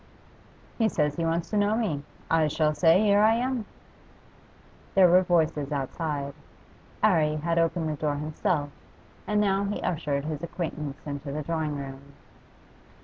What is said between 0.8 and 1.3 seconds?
says he